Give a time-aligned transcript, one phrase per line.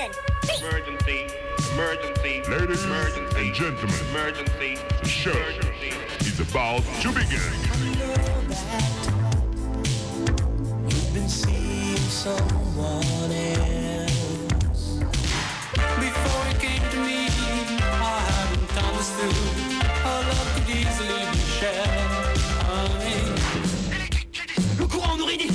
[0.00, 0.66] station.
[0.66, 1.26] Emergency.
[1.74, 2.42] Emergency.
[2.48, 3.38] Ladies emergency.
[3.38, 3.94] and gentlemen.
[4.10, 4.78] Emergency.
[5.02, 5.92] The show emergency.
[6.20, 7.40] is about to begin.
[7.40, 8.14] I know
[10.82, 14.84] that you've been seeing someone else.
[15.98, 17.28] Before you came to me,
[17.80, 19.36] I hadn't understood
[20.04, 22.10] our love could easily be shared.
[24.78, 25.50] Le courant nourrit dit,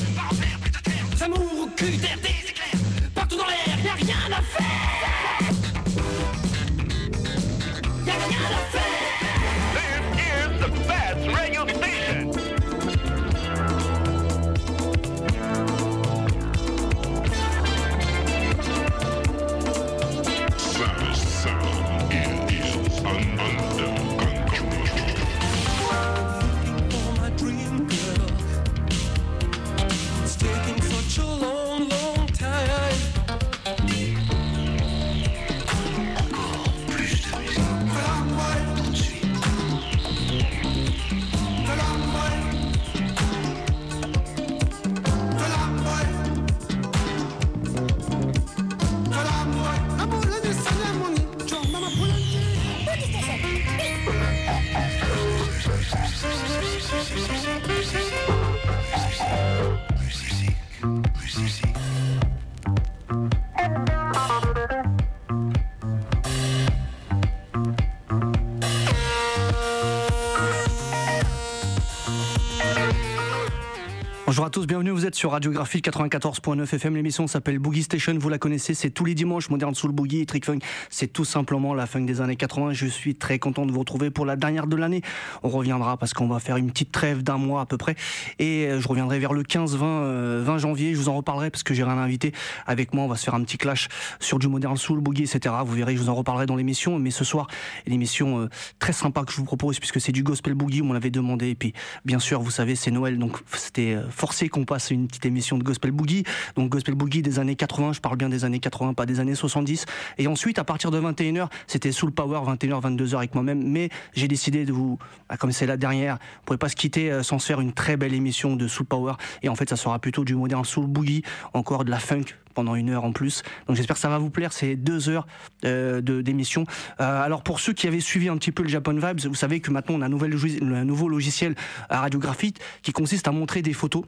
[74.64, 78.90] bienvenue, vous êtes sur Radiographie 94.9 FM, l'émission s'appelle Boogie Station, vous la connaissez, c'est
[78.90, 82.22] tous les dimanches, Modern Soul Boogie et Trick Funk, c'est tout simplement la funk des
[82.22, 85.02] années 80, je suis très content de vous retrouver pour la dernière de l'année,
[85.44, 87.96] on reviendra parce qu'on va faire une petite trêve d'un mois à peu près,
[88.40, 91.64] et euh, je reviendrai vers le 15-20 20 euh, janvier, je vous en reparlerai parce
[91.64, 92.32] que j'ai rien invité
[92.66, 93.90] avec moi, on va se faire un petit clash
[94.22, 97.12] sur du Modern Soul Boogie, etc., vous verrez, je vous en reparlerai dans l'émission, mais
[97.12, 97.48] ce soir,
[97.88, 98.50] l'émission euh,
[98.80, 101.56] très sympa que je vous propose puisque c'est du Gospel Boogie, on l'avait demandé, et
[101.56, 101.74] puis
[102.06, 105.64] bien sûr, vous savez, c'est Noël, donc c'était forcé qu'on passe une petite émission de
[105.64, 106.24] Gospel Boogie.
[106.56, 109.36] Donc Gospel Boogie des années 80, je parle bien des années 80, pas des années
[109.36, 109.86] 70.
[110.18, 113.64] Et ensuite, à partir de 21h, c'était Soul Power, 21h, 22h avec moi-même.
[113.64, 114.98] Mais j'ai décidé de vous,
[115.30, 117.74] bah, comme c'est la dernière, on pouvait pas se quitter euh, sans se faire une
[117.74, 119.14] très belle émission de Soul Power.
[119.42, 121.24] Et en fait, ça sera plutôt du moderne Soul Boogie,
[121.54, 123.44] encore de la funk pendant une heure en plus.
[123.68, 124.52] Donc j'espère que ça va vous plaire.
[124.52, 125.28] C'est deux heures
[125.66, 126.66] euh, d'émission.
[127.00, 129.60] Euh, alors pour ceux qui avaient suivi un petit peu le Japan Vibes, vous savez
[129.60, 131.54] que maintenant on a un, nouveau logiciel
[131.90, 134.06] à radiographie qui consiste à montrer des photos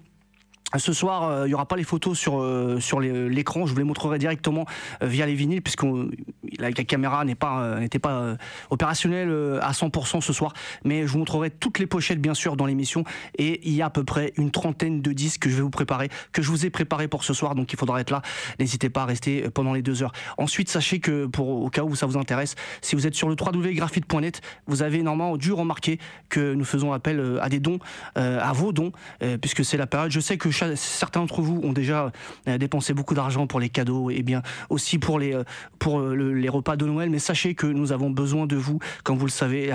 [0.76, 3.66] ce soir, euh, il y aura pas les photos sur euh, sur l'écran.
[3.66, 4.66] Je vous les montrerai directement
[5.02, 5.86] euh, via les vinyles, puisque
[6.60, 8.36] la, caméra n'est pas n'était pas
[8.70, 10.54] opérationnelle à 100% ce soir.
[10.84, 13.06] Mais je vous montrerai toutes les pochettes, bien sûr, dans l'émission.
[13.38, 15.70] Et il y a à peu près une trentaine de disques que je vais vous
[15.70, 17.56] préparer, que je vous ai préparé pour ce soir.
[17.56, 18.22] Donc il faudra être là.
[18.60, 20.12] N'hésitez pas à rester pendant les deux heures.
[20.38, 23.36] Ensuite, sachez que pour au cas où ça vous intéresse, si vous êtes sur le
[23.40, 26.00] www.graphite.net, vous avez normalement dû remarquer
[26.30, 27.80] que nous faisons appel à des dons,
[28.16, 28.92] à vos dons,
[29.42, 30.12] puisque c'est la période.
[30.12, 32.12] Je sais que certains d'entre vous ont déjà
[32.48, 35.44] euh, dépensé beaucoup d'argent pour les cadeaux et bien aussi pour les euh,
[35.80, 37.10] pour euh, les repas de Noël.
[37.10, 38.80] Mais sachez que nous avons besoin de vous.
[39.04, 39.72] Comme vous le savez,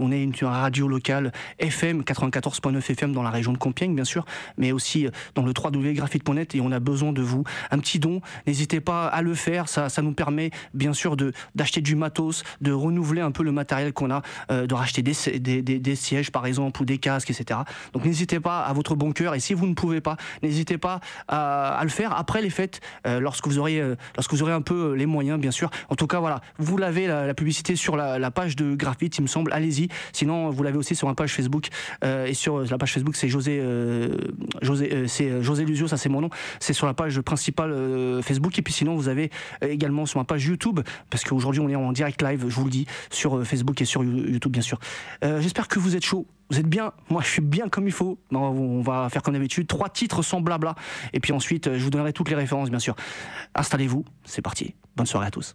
[0.00, 4.24] on est une radio locale FM 94.9 FM dans la région de Compiègne, bien sûr,
[4.58, 7.44] mais aussi dans le 3wgraphite.net et on a besoin de vous.
[7.70, 9.68] Un petit don, n'hésitez pas à le faire.
[9.68, 13.52] Ça, ça nous permet bien sûr de d'acheter du matos, de renouveler un peu le
[13.52, 17.60] matériel qu'on a, de racheter des, des sièges par exemple ou des casques, etc.
[17.92, 21.00] Donc n'hésitez pas à votre bon cœur et si vous ne pouvez pas, N'hésitez pas
[21.28, 24.62] à, le faire après les fêtes, euh, lorsque vous aurez euh, lorsque vous aurez un
[24.62, 25.70] peu euh, les moyens, bien sûr.
[25.88, 29.26] En tout cas, voilà, vous l'avez la, publicité sur la, page de Graphite, il me
[29.26, 29.52] semble.
[29.52, 29.88] Allez-y.
[30.12, 31.68] Sinon, vous l'avez aussi sur ma page Facebook
[32.02, 33.62] et sur la page Facebook, c'est José
[34.62, 36.30] José c'est José Lusio, ça c'est mon nom.
[36.60, 39.30] C'est sur la page principale Facebook et puis sinon vous avez
[39.62, 40.80] également sur ma page YouTube
[41.10, 44.02] parce qu'aujourd'hui on est en direct live, je vous le dis, sur Facebook et sur
[44.02, 44.78] YouTube bien sûr.
[45.22, 48.18] J'espère que vous êtes chaud vous êtes bien, moi je suis bien comme il faut.
[48.30, 50.74] On va faire comme d'habitude, trois titres sans blabla.
[51.12, 52.94] Et puis ensuite, je vous donnerai toutes les références, bien sûr.
[53.54, 54.74] Installez-vous, c'est parti.
[54.96, 55.54] Bonne soirée à tous.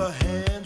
[0.00, 0.59] A hand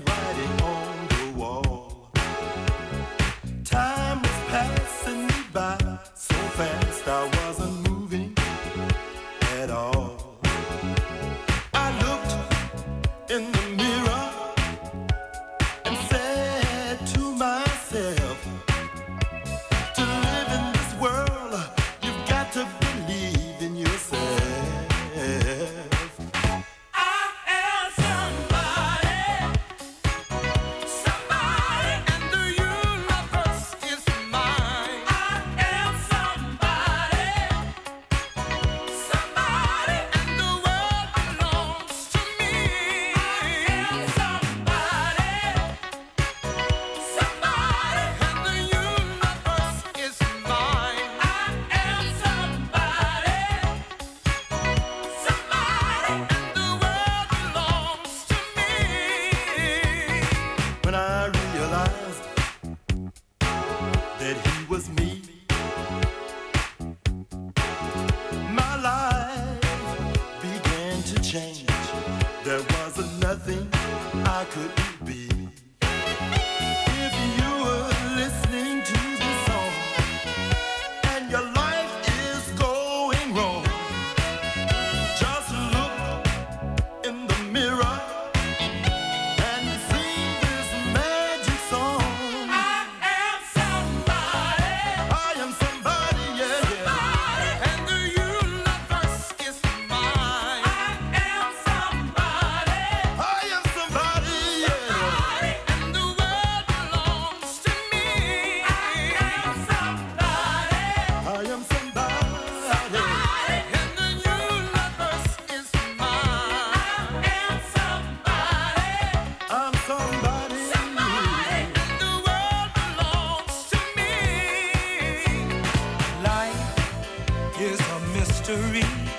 [128.46, 129.13] history.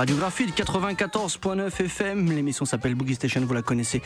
[0.00, 2.32] Radio Graphite 94.9 FM.
[2.32, 4.00] L'émission s'appelle Boogie Station, vous la connaissez.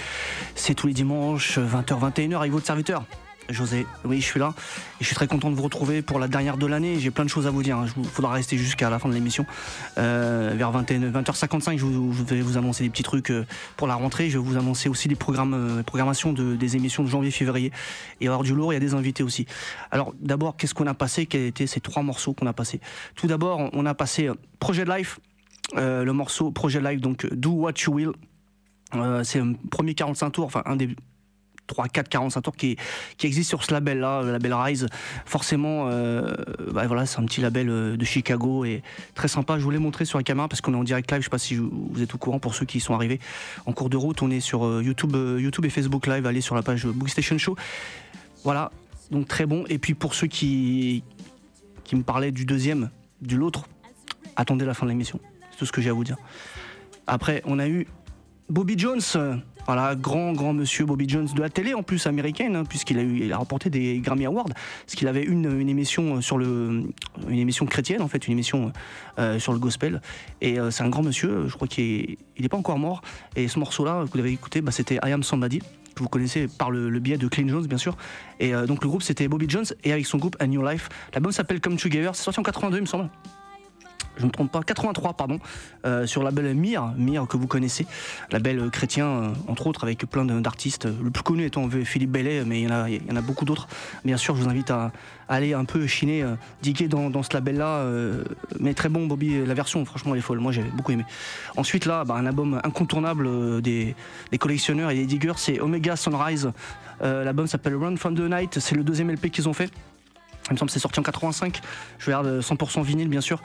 [0.56, 3.04] C'est tous les dimanches, 20h-21h avec votre serviteur.
[3.48, 4.54] José, oui, je suis là.
[5.00, 6.98] Et je suis très content de vous retrouver pour la dernière de l'année.
[6.98, 7.78] J'ai plein de choses à vous dire.
[7.80, 8.08] Il hein.
[8.12, 9.46] faudra rester jusqu'à la fin de l'émission.
[9.96, 11.86] Euh, vers 20, h 55 je,
[12.24, 13.46] vais vous annoncer des petits trucs euh,
[13.76, 14.30] pour la rentrée.
[14.30, 17.70] Je vais vous annoncer aussi des programmes, euh, programmations de, des émissions de janvier-février.
[18.20, 19.46] Et avoir du lourd, il y a des invités aussi.
[19.92, 21.26] Alors, d'abord, qu'est-ce qu'on a passé?
[21.26, 22.80] Quels étaient ces trois morceaux qu'on a passés?
[23.14, 25.20] Tout d'abord, on a passé Projet de Life,
[25.76, 28.12] le morceau Projet Life, donc Do What You Will.
[29.24, 30.88] c'est un premier 45 tours, enfin un des
[31.66, 32.76] 3, 4, 45 tours qui,
[33.16, 34.86] qui existe sur ce label-là, le label Rise.
[35.24, 36.34] Forcément, euh,
[36.72, 38.82] bah voilà, c'est un petit label euh, de Chicago et
[39.14, 39.58] très sympa.
[39.58, 41.20] Je voulais montrer sur la caméra parce qu'on est en direct live.
[41.20, 43.20] Je sais pas si vous êtes au courant pour ceux qui sont arrivés
[43.66, 44.20] en cours de route.
[44.22, 46.26] On est sur euh, YouTube, YouTube et Facebook Live.
[46.26, 47.56] Allez sur la page Bookstation Show.
[48.44, 48.70] Voilà,
[49.10, 49.64] donc très bon.
[49.68, 51.02] Et puis pour ceux qui,
[51.84, 52.90] qui me parlaient du deuxième,
[53.22, 53.64] du l'autre,
[54.36, 55.18] attendez la fin de l'émission.
[55.54, 56.16] C'est tout ce que j'ai à vous dire.
[57.06, 57.86] Après, on a eu
[58.48, 59.00] Bobby Jones.
[59.66, 63.34] Voilà, grand, grand monsieur Bobby Jones de la télé en plus américaine, hein, puisqu'il a,
[63.34, 66.82] a remporté des Grammy Awards, parce qu'il avait une, une émission sur le,
[67.28, 68.72] une émission chrétienne en fait, une émission
[69.18, 70.02] euh, sur le gospel.
[70.42, 73.00] Et euh, c'est un grand monsieur, je crois qu'il n'est pas encore mort.
[73.36, 75.60] Et ce morceau-là, vous l'avez écouté, bah, c'était I Am Somebody
[75.94, 77.96] que vous connaissez par le, biais de Clean Jones bien sûr.
[78.40, 80.88] Et euh, donc le groupe c'était Bobby Jones et avec son groupe A New Life.
[81.14, 83.08] L'album s'appelle Come Together, c'est sorti en 82 il me semble
[84.16, 85.38] je me trompe pas, 83 pardon,
[85.86, 87.86] euh, sur la belle Mir, Mir que vous connaissez,
[88.30, 92.62] label chrétien euh, entre autres avec plein d'artistes, le plus connu étant Philippe Bellet, mais
[92.62, 93.68] il y en a, beaucoup d'autres.
[94.04, 94.92] Bien sûr, je vous invite à,
[95.28, 97.86] aller un peu chiner, euh, diguer dans, ce label-là,
[98.60, 101.04] mais très bon Bobby, la version franchement elle est folle, moi j'ai beaucoup aimé.
[101.56, 103.94] Ensuite là, bah, un album incontournable des,
[104.30, 106.50] des, collectionneurs et des diggers, c'est Omega Sunrise.
[107.00, 109.70] L'album s'appelle Run from the Night, c'est le deuxième LP qu'ils ont fait.
[110.50, 111.62] Il me semble que c'est sorti en 85.
[111.98, 113.42] Je regarde 100% vinyle, bien sûr.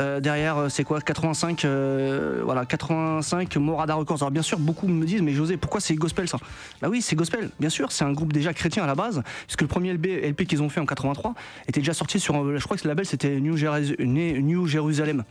[0.00, 1.02] Euh, derrière, euh, c'est quoi?
[1.02, 4.22] 85, euh, voilà, 85, Morada Records.
[4.22, 6.38] Alors bien sûr, beaucoup me disent, mais José, pourquoi c'est gospel ça?
[6.80, 7.92] Bah oui, c'est gospel, bien sûr.
[7.92, 10.80] C'est un groupe déjà chrétien à la base, puisque le premier LP, qu'ils ont fait
[10.80, 11.34] en 83
[11.68, 13.56] était déjà sorti sur, je crois que le label c'était New,
[13.98, 15.24] New, Jerusalem.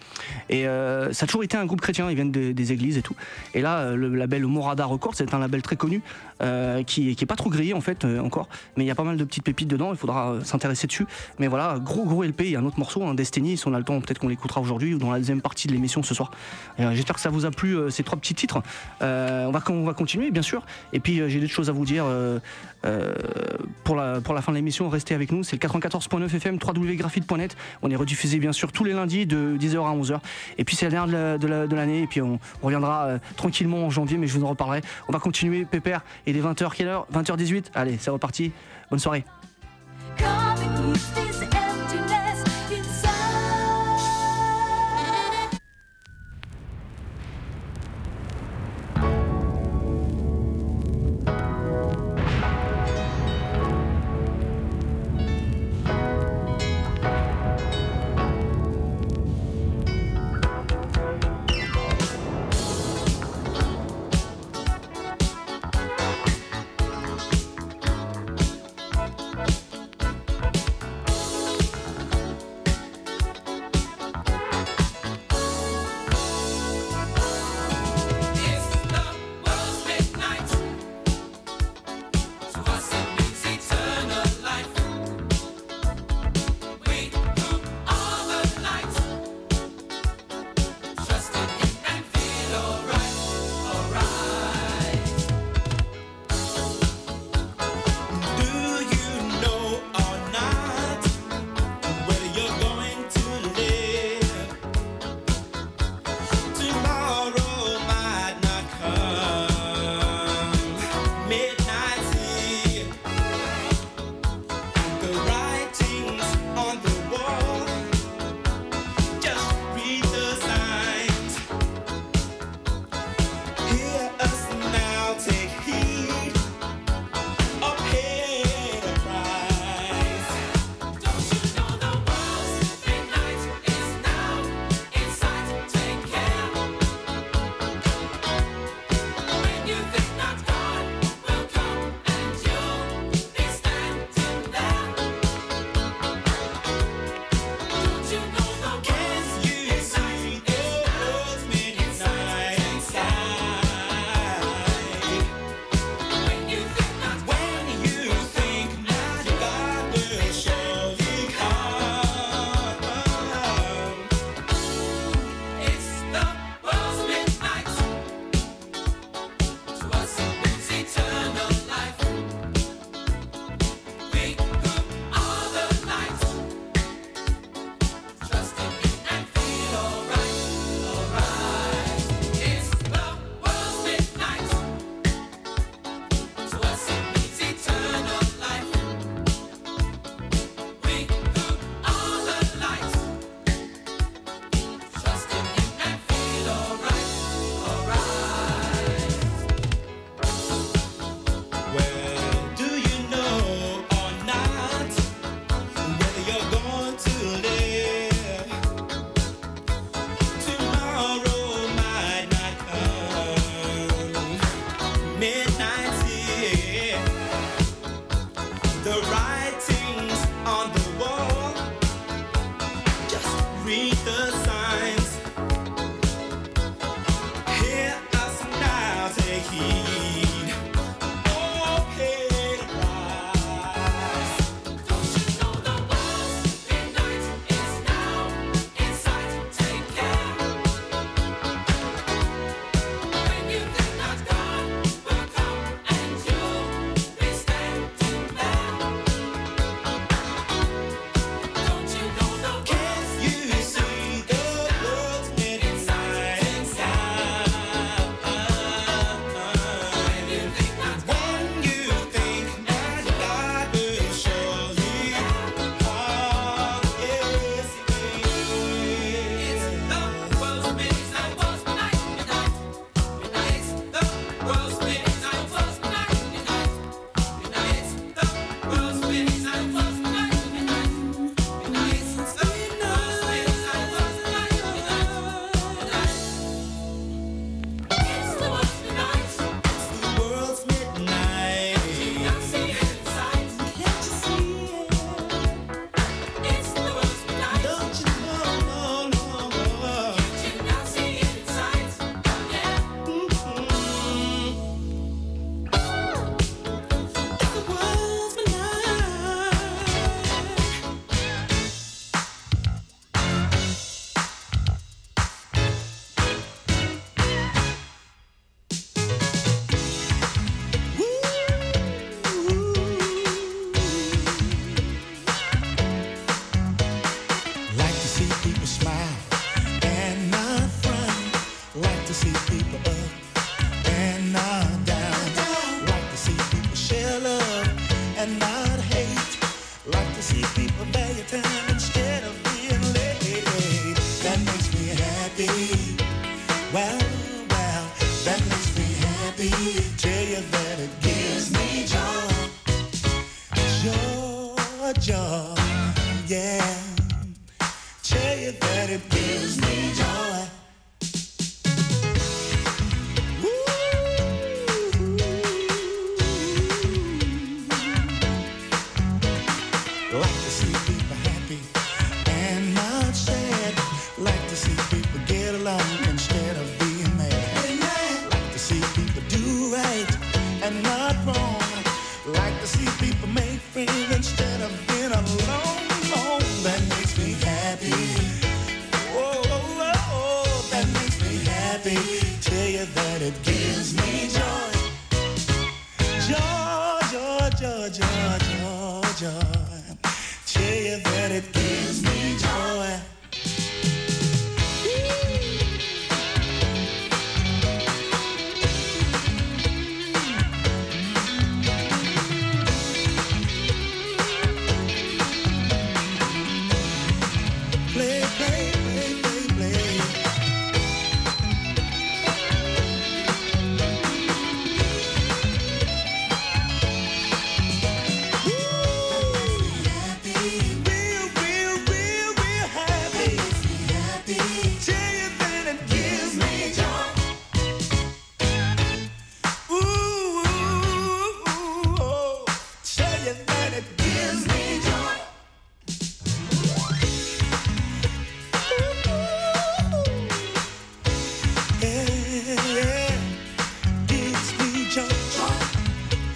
[0.49, 2.09] Et ça a toujours été un groupe chrétien.
[2.11, 3.15] Ils viennent des églises et tout.
[3.55, 6.01] Et là, le label Morada Records, c'est un label très connu,
[6.85, 9.17] qui, qui est pas trop grillé en fait encore, mais il y a pas mal
[9.17, 9.91] de petites pépites dedans.
[9.91, 11.06] Il faudra s'intéresser dessus.
[11.39, 13.73] Mais voilà, gros gros LP, il y a un autre morceau, un Destiny, si on
[13.73, 16.13] a le temps, peut-être qu'on l'écoutera aujourd'hui ou dans la deuxième partie de l'émission ce
[16.13, 16.31] soir.
[16.79, 18.61] Euh, j'espère que ça vous a plu euh, ces trois petits titres.
[19.01, 20.65] Euh, on, va, on va continuer bien sûr.
[20.93, 22.05] Et puis j'ai des choses à vous dire
[23.83, 24.89] pour, la, pour la fin de l'émission.
[24.89, 27.55] Restez avec nous, c'est le 94.9 FM, www.graphite.net.
[27.81, 30.19] On est rediffusé bien sûr tous les lundis de 10h à 11h.
[30.57, 34.27] Et puis c'est la dernière de l'année et puis on, reviendra tranquillement en janvier, mais
[34.27, 34.81] je vous en reparlerai.
[35.07, 37.07] On va continuer, Pépère, et les 20h, quelle heure?
[37.13, 38.51] 20h18 Allez, c'est reparti.
[38.89, 39.23] Bonne soirée.
[40.87, 41.36] Who's this?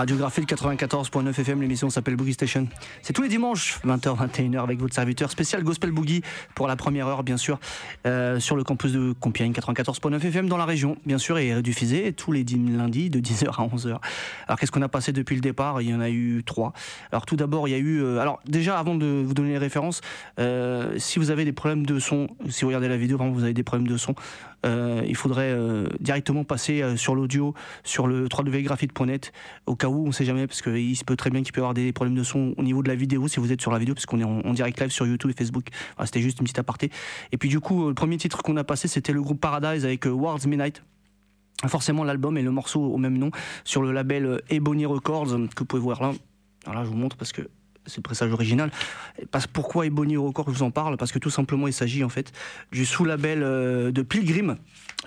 [0.00, 2.66] Radiographie 94.9 FM, l'émission s'appelle Boogie Station.
[3.02, 6.22] C'est tous les dimanches, 20h, 21h, avec votre serviteur spécial Gospel Boogie
[6.54, 7.60] pour la première heure, bien sûr,
[8.06, 12.12] euh, sur le campus de Compiègne 94.9 FM dans la région, bien sûr, et rediffusé
[12.12, 13.98] tous les lundis de 10h à 11h.
[14.46, 15.82] Alors, qu'est-ce qu'on a passé depuis le départ?
[15.82, 16.72] Il y en a eu trois.
[17.12, 18.02] Alors, tout d'abord, il y a eu.
[18.02, 20.00] Euh, alors, déjà, avant de vous donner les références,
[20.38, 23.44] euh, si vous avez des problèmes de son, si vous regardez la vidéo, vraiment, vous
[23.44, 24.14] avez des problèmes de son,
[24.66, 29.32] euh, il faudrait euh, directement passer euh, sur l'audio, sur le www.graphite.net,
[29.66, 31.60] au cas où, on ne sait jamais, parce qu'il se peut très bien qu'il peut
[31.60, 33.72] y avoir des problèmes de son au niveau de la vidéo, si vous êtes sur
[33.72, 35.66] la vidéo, parce qu'on est en, direct live sur YouTube et Facebook.
[36.04, 36.90] C'était juste une petite aparté.
[37.32, 40.06] Et puis du coup, le premier titre qu'on a passé, c'était le groupe Paradise avec
[40.06, 40.82] World's Midnight
[41.68, 43.30] forcément l'album et le morceau au même nom
[43.64, 46.12] sur le label Ebony Records que vous pouvez voir là.
[46.66, 47.42] Là, je vous montre parce que
[47.90, 48.70] c'est le pressage original.
[49.52, 52.32] Pourquoi Ebony Records, je vous en parle Parce que tout simplement, il s'agit en fait
[52.72, 54.56] du sous-label euh, de Pilgrim,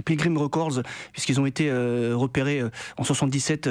[0.05, 3.69] Pilgrim Records, puisqu'ils ont été euh, repérés euh, en 77,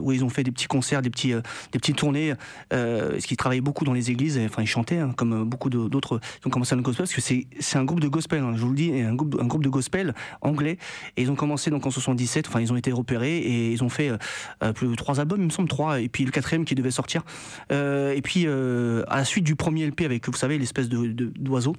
[0.00, 2.34] où ils ont fait des petits concerts, des, petits, des petites tournées,
[2.68, 6.20] parce qu'ils travaillaient beaucoup dans les églises, enfin ils chantaient, hein, comme beaucoup d'autres.
[6.42, 8.60] Ils ont commencé à le gospel, parce que c'est un groupe de gospel, hein, je
[8.60, 10.78] vous le dis, un groupe, un groupe de gospel anglais,
[11.16, 13.88] et ils ont commencé donc en 77, enfin ils ont été repérés, et ils ont
[13.88, 14.10] fait
[14.74, 17.22] plus de trois albums, il me semble, trois, et puis le quatrième qui devait sortir.
[17.70, 21.76] et puis euh, à la suite du premier LP avec, vous savez, l'espèce de, d'oiseau.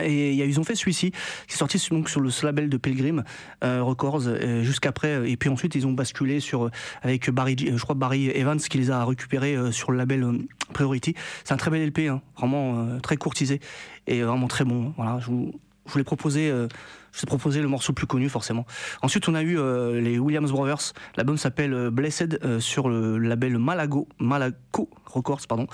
[0.00, 3.24] Et ils ont fait celui-ci, qui est sorti donc sur le label de Pilgrim
[3.62, 5.30] euh, Records euh, jusqu'après.
[5.30, 6.70] Et puis ensuite, ils ont basculé sur
[7.02, 10.26] avec Barry, je crois Barry Evans qui les a récupérés sur le label
[10.72, 11.14] Priority.
[11.44, 13.60] C'est un très bel LP, hein, vraiment très courtisé
[14.06, 14.94] et vraiment très bon.
[14.96, 15.52] Voilà, je vous,
[15.86, 16.50] je voulais proposer,
[17.12, 18.66] euh, je proposer le morceau le plus connu forcément.
[19.02, 20.92] Ensuite, on a eu euh, les Williams Brothers.
[21.16, 25.66] L'album s'appelle euh, Blessed sur le label Malago, Malaco Records, pardon.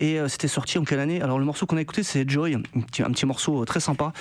[0.00, 1.20] Et c'était sorti en quelle année?
[1.22, 2.60] Alors le morceau qu'on a écouté c'est Joy, un
[3.10, 4.12] petit, morceau très sympa,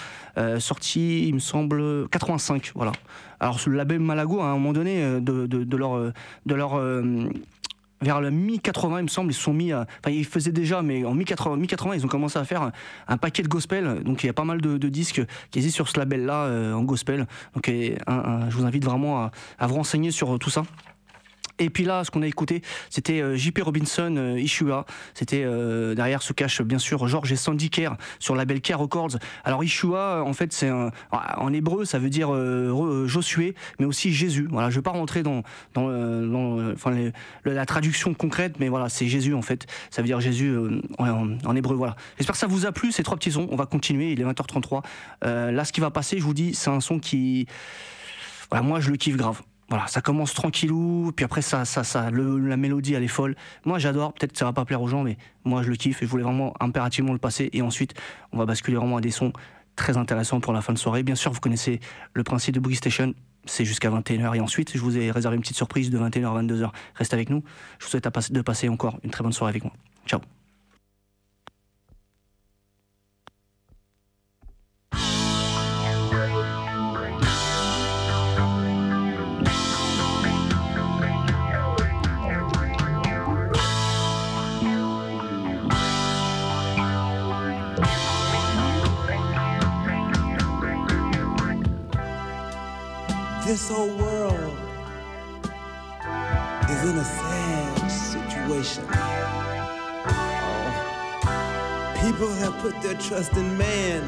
[0.58, 2.94] sorti il me semble 85, voilà.
[3.40, 6.12] Alors le label Malago à un moment donné de, de leur,
[6.48, 6.82] de leur
[8.02, 9.88] vers le mi-80, il me semble, ils sont mis à.
[10.00, 12.72] Enfin, ils faisaient déjà, mais en mi-80, mi-80 ils ont commencé à faire
[13.08, 14.04] un, paquet de gospel.
[14.04, 16.84] Donc, il y a pas mal de, disques qui existent sur ce label-là euh, en
[16.84, 17.28] gospel.
[17.56, 20.64] Donc, je vous invite vraiment à, à vous renseigner sur tout ça.
[21.60, 24.86] Et puis là, ce qu'on a écouté, c'était euh, JP Robinson, euh, Ishua.
[25.14, 28.78] C'était euh, derrière se cache bien sûr George et Sandy Kerr sur la label Kerr
[28.78, 29.18] Records.
[29.44, 32.30] Alors Ishua, en fait, c'est en hébreu, ça veut dire
[33.08, 34.48] Josué, mais aussi Jésus.
[34.50, 35.44] Voilà, je vais pas rentrer dans
[37.46, 39.66] la traduction concrète, mais voilà, c'est Jésus en fait.
[39.90, 40.56] Ça veut dire Jésus
[40.98, 41.76] en, hébreu.
[41.76, 41.96] Voilà.
[42.18, 43.48] J'espère que ça vous a plu ces trois petits sons.
[43.52, 44.12] On va continuer.
[44.12, 44.84] Il est 20h33.
[45.24, 47.48] là, ce qui va passer, je vous dis, c'est un son qui,
[48.50, 52.10] voilà, moi, je le kiffe grave voilà, ça commence tranquillou, puis après ça, ça, ça,
[52.10, 53.36] la mélodie elle est folle.
[53.66, 56.02] Moi j'adore, peut-être que ça va pas plaire aux gens, mais moi je le kiffe
[56.02, 57.50] et je voulais vraiment impérativement le passer.
[57.52, 57.94] Et ensuite,
[58.32, 59.34] on va basculer vraiment à des sons
[59.76, 61.04] très intéressants pour la fin de soirée.
[61.04, 61.82] Bien sûr, vous connaissez
[62.14, 63.14] le principe de Boogie Station,
[63.46, 66.42] c'est jusqu'à 21h et ensuite je vous ai réservé une petite surprise de 21h à
[66.42, 66.72] 22h.
[66.96, 67.44] Reste avec nous.
[67.80, 69.74] Je vous souhaite de passer encore une très bonne soirée avec moi.
[70.06, 70.22] Ciao.
[93.58, 94.56] This whole world
[96.70, 98.86] is in a sad situation.
[102.06, 104.04] People have put their trust in man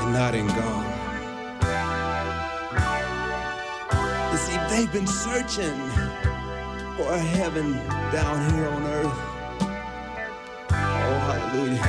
[0.00, 0.86] and not in God.
[4.32, 5.78] You see, they've been searching
[6.96, 7.74] for a heaven
[8.10, 9.18] down here on earth.
[10.70, 11.84] Oh, hallelujah.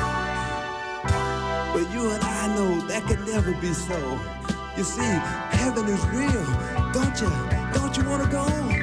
[1.72, 4.20] But you and I know that could never be so.
[4.78, 6.45] You see, heaven is real.
[6.93, 7.32] Don't you?
[7.73, 8.76] Don't you want to go?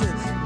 [0.00, 0.39] 对。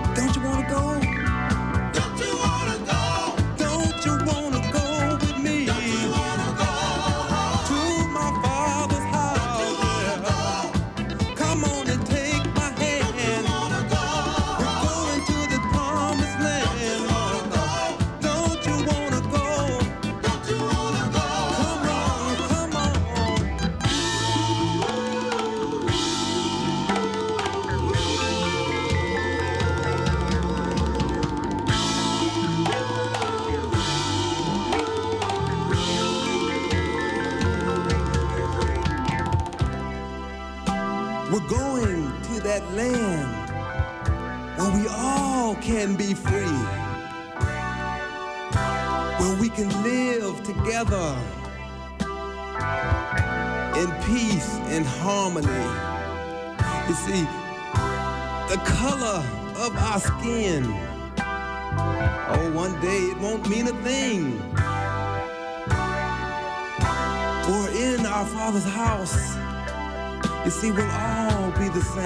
[70.45, 72.05] You see, we'll all be the same.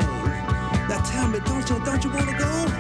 [0.89, 2.78] Now tell me, don't you, don't you wanna go?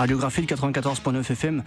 [0.00, 1.62] Radiographie 94.9 FM.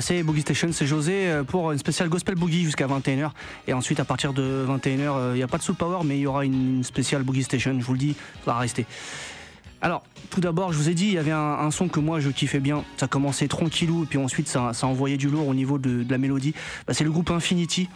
[0.00, 3.30] C'est Boogie Station, c'est José euh, pour une spéciale Gospel Boogie jusqu'à 21h.
[3.66, 6.20] Et ensuite, à partir de 21h, il n'y a pas de Soul Power, mais il
[6.20, 7.74] y aura une spéciale Boogie Station.
[7.80, 8.14] Je vous le dis,
[8.44, 8.84] ça va rester.
[9.80, 10.02] Alors,
[10.38, 12.60] tout d'abord, je vous ai dit, il y avait un, son que moi je kiffais
[12.60, 12.84] bien.
[12.96, 16.54] Ça commençait tranquillou, et puis ensuite ça, envoyait du lourd au niveau de, la mélodie.
[16.86, 17.88] Bah, c'est le groupe Infinity.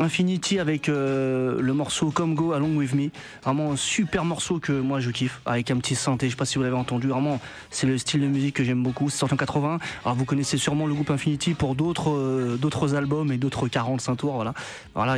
[0.00, 3.10] Infinity avec euh, le morceau Come Go Along With Me.
[3.44, 6.26] Vraiment un super morceau que moi je kiffe, avec un petit synthé.
[6.26, 7.06] Je sais pas si vous l'avez entendu.
[7.06, 7.40] Vraiment,
[7.70, 9.08] c'est le style de musique que j'aime beaucoup.
[9.08, 9.78] C'est sorti en 80.
[10.04, 14.34] Alors vous connaissez sûrement le groupe Infinity pour d'autres euh, albums et d'autres 45 tours.
[14.34, 14.52] Voilà,
[14.96, 15.14] voilà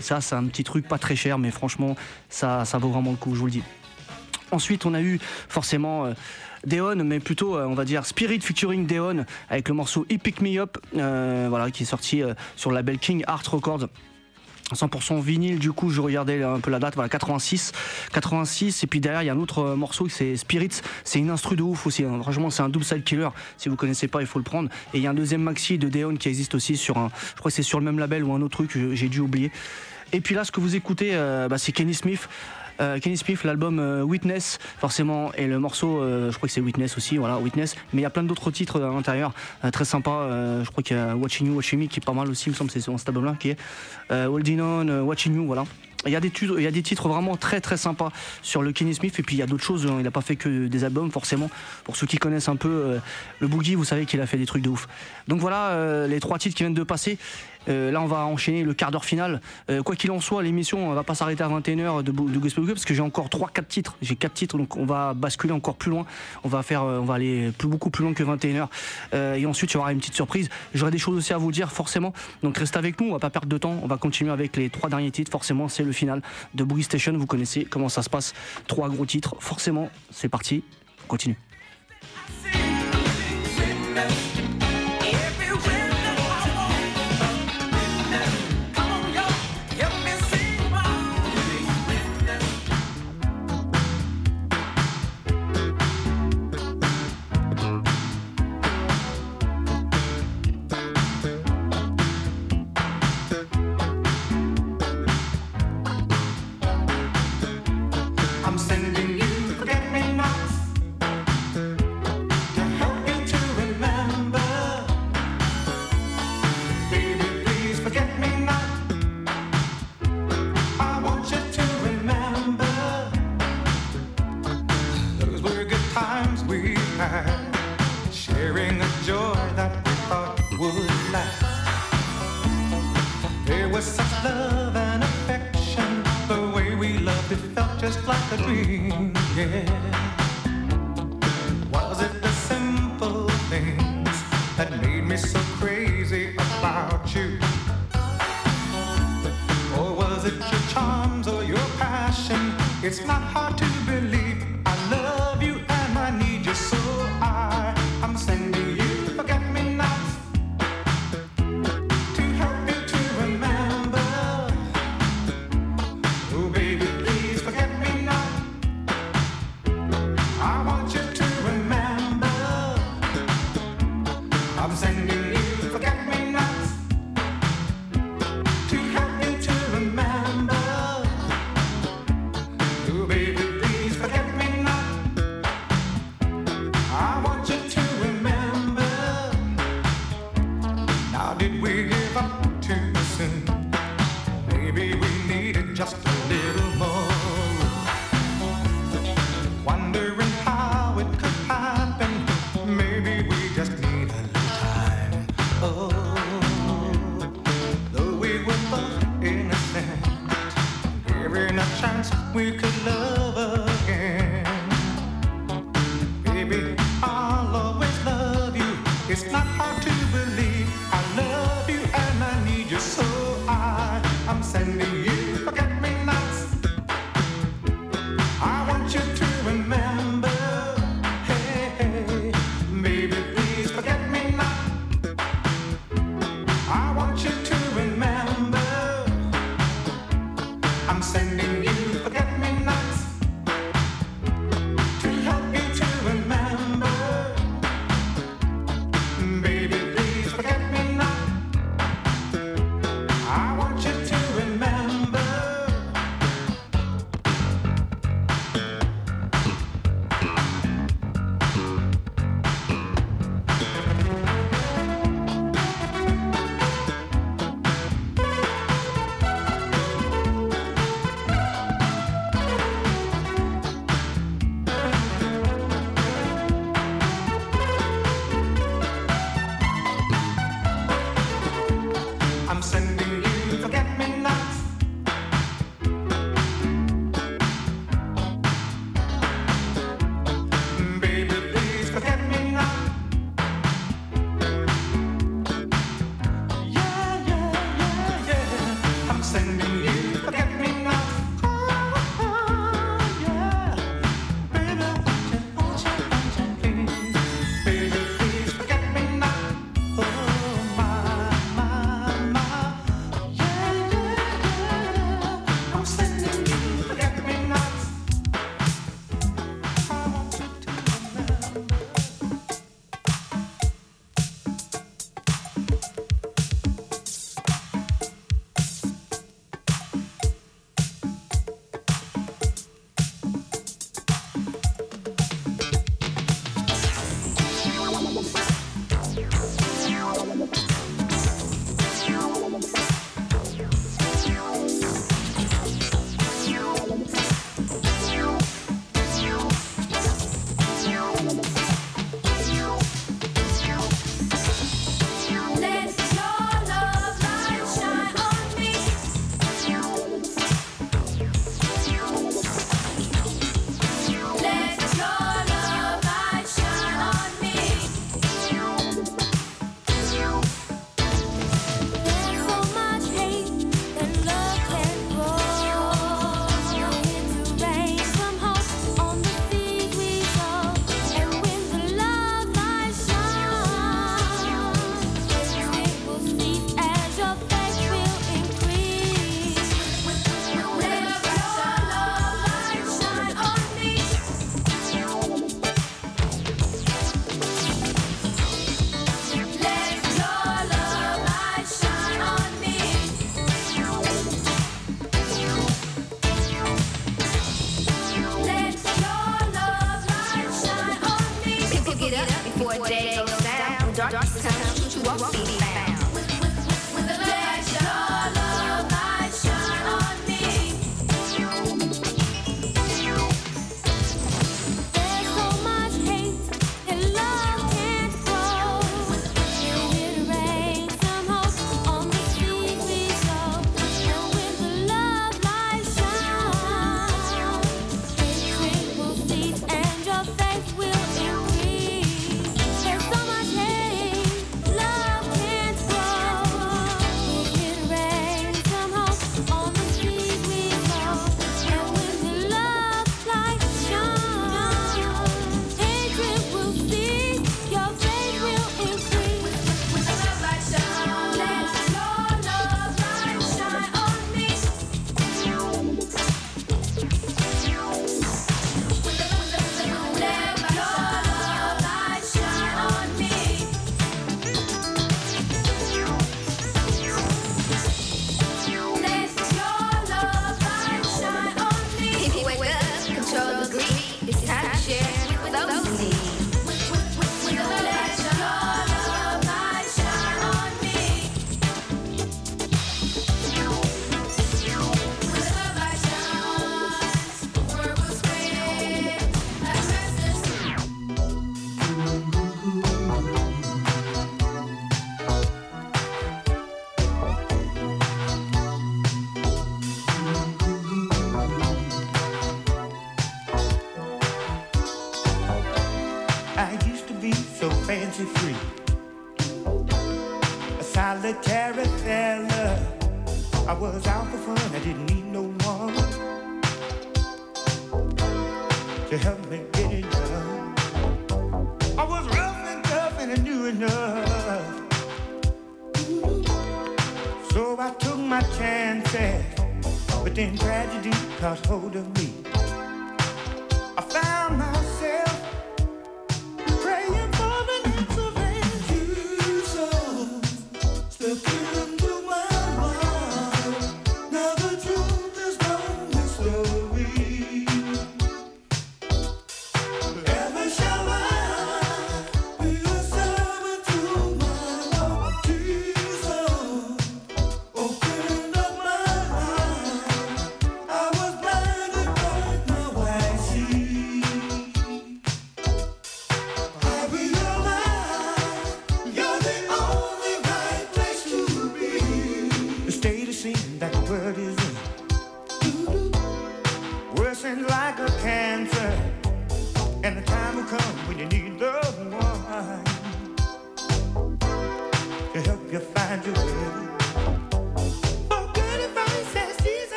[0.00, 1.94] ça c'est un petit truc pas très cher, mais franchement,
[2.28, 3.62] ça vaut vraiment le coup, je vous le dis.
[4.52, 5.18] Ensuite, on a eu
[5.48, 6.12] forcément euh,
[6.66, 10.58] Deon, mais plutôt, euh, on va dire, Spirit featuring Deon avec le morceau Epic Me
[10.58, 12.22] Up, euh, voilà, qui est sorti
[12.54, 13.88] sur le label King Art Records.
[14.74, 17.70] 100% vinyle, du coup, je regardais un peu la date, voilà, 86,
[18.12, 21.54] 86, et puis derrière, il y a un autre morceau, c'est Spirits, c'est une instru
[21.54, 22.18] de ouf aussi, hein.
[22.20, 23.28] franchement, c'est un double side killer,
[23.58, 25.78] si vous connaissez pas, il faut le prendre, et il y a un deuxième maxi
[25.78, 28.24] de Deon qui existe aussi sur un, je crois que c'est sur le même label
[28.24, 29.52] ou un autre truc, j'ai dû oublier.
[30.12, 31.12] Et puis là, ce que vous écoutez,
[31.48, 32.28] bah, c'est Kenny Smith,
[32.80, 36.60] euh, Kenny Spiff, l'album euh, Witness, forcément, et le morceau, euh, je crois que c'est
[36.60, 37.74] Witness aussi, voilà, Witness.
[37.92, 39.32] Mais il y a plein d'autres titres à l'intérieur,
[39.72, 40.28] très sympa.
[40.62, 42.52] je crois qu'il y a Watching You, Watching Me qui est pas mal aussi, il
[42.52, 43.58] me semble, que c'est sur cet album-là, qui est
[44.10, 45.64] Holding On, Watching You, voilà.
[46.04, 48.70] Il y, a des il y, a des titres vraiment très très sympas sur le
[48.70, 49.96] Kenny Smith et puis il y a d'autres choses, hein.
[49.98, 51.50] il n'a pas fait que des albums forcément.
[51.82, 53.00] Pour ceux qui connaissent un peu
[53.40, 54.86] le Boogie, vous savez qu'il a fait des trucs de ouf.
[55.26, 57.18] Donc voilà les trois titres qui viennent de passer.
[57.68, 59.40] Euh, là, on va enchaîner le quart d'heure final.
[59.70, 62.84] Euh, quoi qu'il en soit, l'émission ne va pas s'arrêter à 21h de, de parce
[62.84, 63.96] que j'ai encore 3-4 titres.
[64.02, 66.06] J'ai 4 titres, donc on va basculer encore plus loin.
[66.44, 68.68] On va faire, euh, on va aller beaucoup plus loin que 21h.
[69.36, 70.48] Et ensuite, il y aura une petite surprise.
[70.74, 72.12] J'aurai des choses aussi à vous dire, forcément.
[72.42, 73.76] Donc restez avec nous, on ne va pas perdre de temps.
[73.82, 75.30] On va continuer avec les trois derniers titres.
[75.30, 76.22] Forcément, c'est le final
[76.54, 77.12] de Boogie Station.
[77.16, 78.34] Vous connaissez comment ça se passe.
[78.66, 79.36] Trois gros titres.
[79.40, 80.62] Forcément, c'est parti.
[81.04, 81.36] On continue.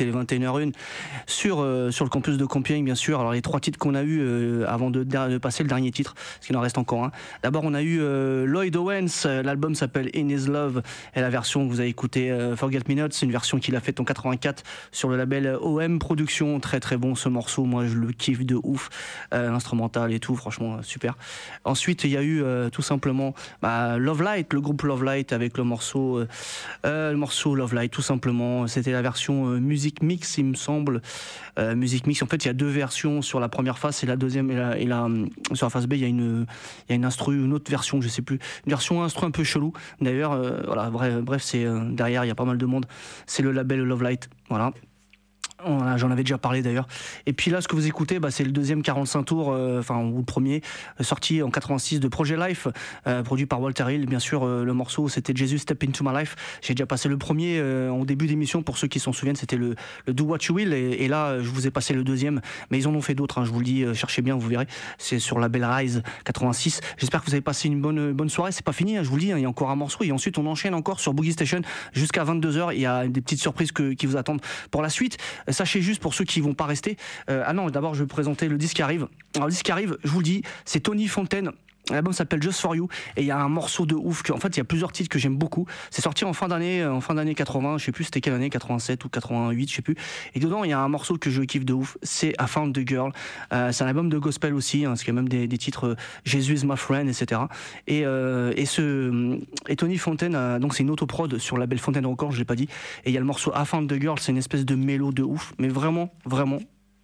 [0.00, 0.72] et les 21h01
[1.26, 3.20] sur, euh, sur le campus de Compiègne, bien sûr.
[3.20, 5.04] Alors, les trois titres qu'on a eu euh, avant de,
[5.38, 6.14] passer le dernier titre,
[6.48, 7.12] qu'il en reste encore un.
[7.42, 9.26] D'abord, on a eu euh, Lloyd Owens.
[9.26, 10.82] Euh, l'album s'appelle In His Love.
[11.14, 13.76] Et la version que vous avez écoutée, euh, Forget Me Not, c'est une version qu'il
[13.76, 16.58] a faite en 84 sur le label euh, OM Productions.
[16.58, 17.64] Très très bon ce morceau.
[17.64, 18.88] Moi, je le kiffe de ouf.
[19.30, 21.16] L'instrumental et tout, franchement, super.
[21.64, 22.42] Ensuite, il y a eu
[22.72, 26.24] tout simplement bah, Love Light, le groupe Love Light avec le morceau,
[26.84, 28.66] le morceau Love Light, tout simplement.
[28.66, 31.02] C'était la version Music mix, il me semble.
[31.58, 32.22] Music mix.
[32.22, 34.86] En fait, il y a deux versions sur la première face et la deuxième et
[35.54, 36.37] sur la face B, il y a une
[36.88, 39.30] il y a une instru, une autre version, je sais plus, une version instru un
[39.30, 39.72] peu chelou.
[40.00, 42.86] D'ailleurs, euh, voilà, bref, bref, c'est euh, derrière, il y a pas mal de monde.
[43.26, 44.72] C'est le label Love Light, voilà.
[45.66, 46.86] J'en avais déjà parlé d'ailleurs.
[47.26, 49.98] Et puis là, ce que vous écoutez, bah, c'est le deuxième 45 tours, euh, enfin,
[50.04, 50.62] ou le premier,
[51.00, 52.68] euh, sorti en 86 de Projet Life,
[53.08, 54.06] euh, produit par Walter Hill.
[54.06, 56.36] Bien sûr, le morceau, c'était Jesus Step Into My Life.
[56.62, 59.74] J'ai déjà passé le premier en début d'émission, pour ceux qui s'en souviennent, c'était le,
[60.06, 60.72] le Do What You Will.
[60.72, 62.40] Et, là, je vous ai passé le deuxième.
[62.70, 64.66] Mais ils en ont fait d'autres, hein, je vous le dis, cherchez bien, vous verrez.
[64.98, 66.80] C'est sur la Belle Rise 86.
[66.98, 68.52] J'espère que vous avez passé une bonne, bonne soirée.
[68.52, 70.04] C'est pas fini, hein, je vous le dis, hein, il y a encore un morceau.
[70.04, 72.72] Et ensuite, on enchaîne encore sur Boogie Station jusqu'à 22h.
[72.74, 74.40] Il y a des petites surprises que- qui vous attendent
[74.70, 75.18] pour la suite.
[75.50, 76.96] Sachez juste, pour ceux qui vont pas rester,
[77.30, 79.08] euh, ah non, d'abord, je vais vous présenter le disque qui arrive.
[79.34, 81.52] Alors, le disque qui arrive, je vous le dis, c'est Tony Fontaine.
[81.90, 84.56] L'album s'appelle Just For You et il y a un morceau de ouf en fait
[84.56, 85.66] il y a plusieurs titres que j'aime beaucoup.
[85.90, 88.34] C'est sorti en fin d'année, euh, en fin d'année 80, je sais plus c'était quelle
[88.34, 89.96] année, 87 ou 88, je sais plus.
[90.34, 92.74] Et dedans il y a un morceau que je kiffe de ouf, c'est I Found
[92.74, 93.12] the Girl.
[93.52, 95.88] Euh, c'est un album de gospel aussi, hein, parce qu'il y a même des, titres
[95.88, 97.40] euh, Jesus is my friend, etc.
[97.86, 102.32] Et, et ce et Tony Fontaine, donc c'est une autoprod sur le label Fontaine Records,
[102.32, 102.68] je l'ai pas dit.
[103.04, 105.12] Et il y a le morceau I Found the Girl, c'est une espèce de mélo
[105.12, 106.58] de ouf, mais vraiment, vraiment.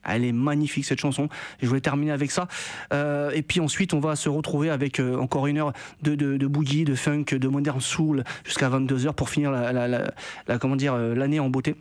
[0.07, 1.29] Elle est magnifique cette chanson.
[1.63, 2.49] Je voulais terminer avec ça.
[2.93, 6.37] Euh, et puis ensuite, on va se retrouver avec euh, encore une heure de, de,
[6.37, 10.95] de boogie, de funk, de modern soul jusqu'à 22h pour finir la, la- comment dire
[10.95, 11.75] euh, l'année en beauté.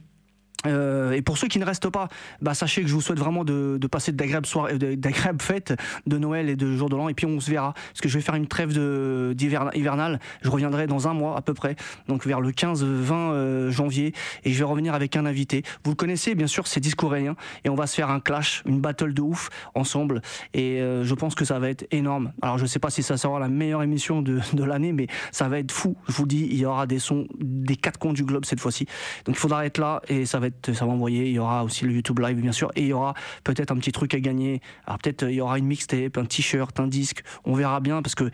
[0.66, 2.08] Euh, et pour ceux qui ne restent pas,
[2.42, 5.74] bah, sachez que je vous souhaite vraiment de, de passer d'agréables soirées, d'agréables fêtes
[6.08, 7.10] de Noël et de jour de l'an.
[7.10, 9.36] Et puis on se verra, parce que je vais faire une trêve de-
[9.76, 10.20] hivernale.
[10.42, 11.76] Je reviendrai dans un mois à peu près,
[12.08, 15.64] donc vers le 15-20 euh, janvier, et je vais revenir avec un invité.
[15.84, 18.64] Vous le connaissez, bien sûr, c'est Disco Aurélien, et on va se faire un clash,
[18.66, 20.22] une battle de ouf ensemble.
[20.54, 22.32] Et euh, je pense que ça va être énorme.
[22.42, 25.48] Alors je sais pas si ça sera la meilleure émission de, de l'année, mais ça
[25.48, 25.96] va être fou.
[26.08, 28.86] Je vous dis, il y aura des sons des quatre coins du globe cette fois-ci.
[29.26, 31.26] Donc il faudra être là et ça va être, ça va envoyer.
[31.28, 33.76] Il y aura aussi le YouTube Live bien sûr et il y aura peut-être un
[33.78, 34.62] petit truc à gagner.
[34.86, 37.24] Alors peut-être euh, il y aura une mixtape, un t-shirt, un disque.
[37.46, 38.30] On verra bien parce que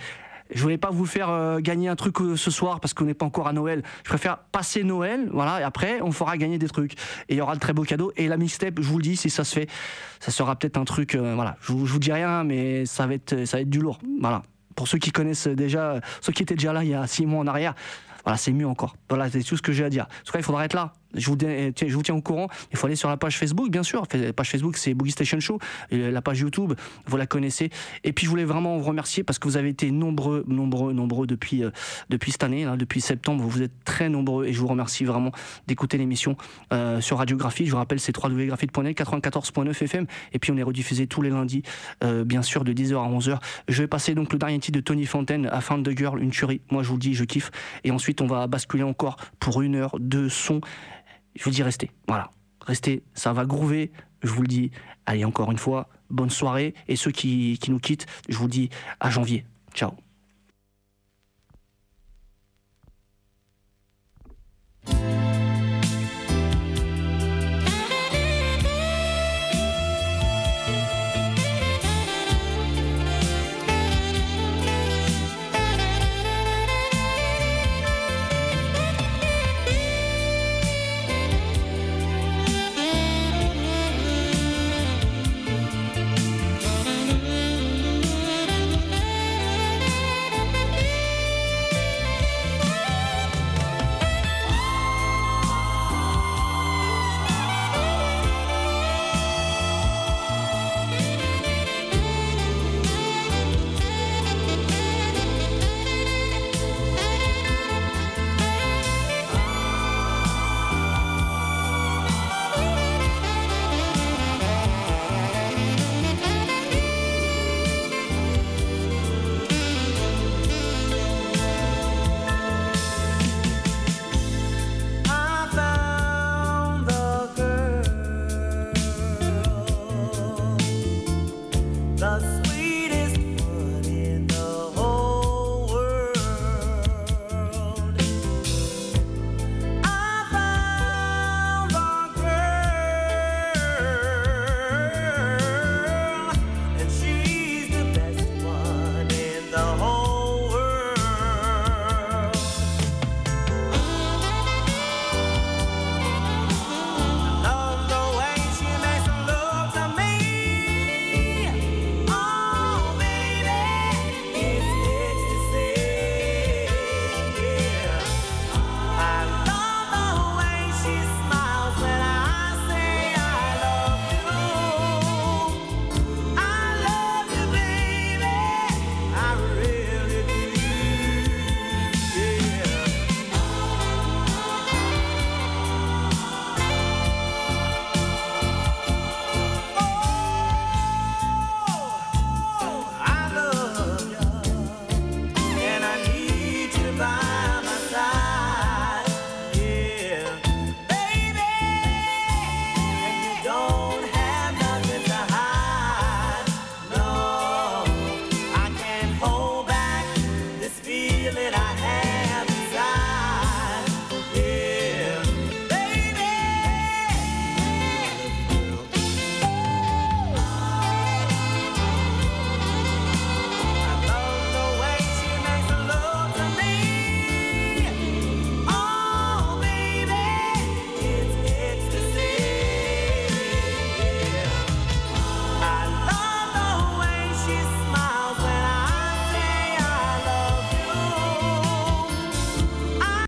[0.51, 3.13] je voulais pas vous faire euh, gagner un truc euh, ce soir parce qu'on n'est
[3.13, 3.84] pas encore à Noël.
[4.03, 6.93] Je préfère passer Noël, voilà, et après on fera gagner des trucs.
[7.30, 8.11] Et il y aura de très beaux cadeaux.
[8.17, 9.70] Et la mixtape, je vous le dis, si ça se fait,
[10.20, 11.55] ça sera peut-être un truc, voilà.
[11.61, 13.99] Je, vous- je vous dis rien, mais ça va être, ça va être du lourd,
[14.20, 14.41] voilà.
[14.76, 17.41] Pour ceux qui connaissent déjà, ceux qui étaient déjà là il y a six mois
[17.41, 17.76] en arrière,
[18.24, 18.95] voilà, c'est mieux encore.
[19.09, 20.05] Voilà, c'est tout ce que j'ai à dire.
[20.05, 20.93] En tout cas, il faudra être là.
[21.16, 21.36] Je vous,
[22.03, 22.47] tiens- au courant.
[22.72, 24.03] Il faut aller sur la page Facebook, bien sûr.
[24.14, 25.60] La page Facebook, c'est Boogie Station Show.
[25.91, 26.74] La page YouTube,
[27.05, 27.70] vous la connaissez.
[28.03, 31.28] Et puis, je voulais vraiment vous remercier parce que vous avez été nombreux, nombreux, nombreux
[31.28, 31.72] depuis, euh,
[32.10, 33.43] depuis cette année, depuis septembre.
[33.43, 35.32] Vous êtes très nombreux et je vous remercie vraiment
[35.68, 36.36] d'écouter l'émission
[36.74, 37.66] euh, sur Radiographie.
[37.66, 40.05] Je vous rappelle, c'est www.graphite.net, 94.9 FM.
[40.34, 41.64] Et puis, on est rediffusé tous les lundis,
[42.03, 43.39] euh, bien sûr, de 10h à 11h.
[43.68, 46.32] Je vais passer donc le dernier titre de Tony Fontaine, à Found the Girl, une
[46.32, 46.62] tuerie.
[46.72, 47.51] Moi, je vous le dis, je kiffe.
[47.84, 50.62] Et ensuite, on va basculer encore pour une heure de son.
[51.39, 51.89] Je vous dis, restez.
[52.07, 52.29] Voilà.
[52.65, 53.91] Restez, ça va groover.
[54.21, 54.71] Je vous le dis.
[55.05, 56.75] Allez, encore une fois, bonne soirée.
[56.89, 58.69] Et ceux qui, qui nous quittent, je vous dis
[58.99, 59.45] à janvier.
[59.73, 59.93] Ciao.